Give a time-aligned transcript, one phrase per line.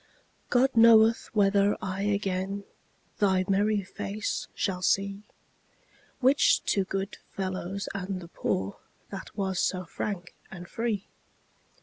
[0.49, 2.63] God knoweth whether I again
[3.19, 5.21] Thy merry face shall see,
[6.21, 8.77] Which to good fellows and the poor
[9.11, 11.05] That was so frank and free.